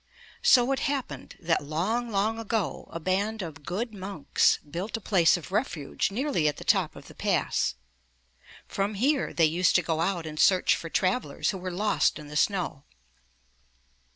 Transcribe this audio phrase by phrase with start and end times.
[0.41, 5.37] So it happened that long, long ago, a band of good monks built a place
[5.37, 7.75] of refuge nearly at the top of the Pass.
[8.67, 12.29] From here they used to go out and search for travelers who were lost in
[12.29, 12.83] the snow.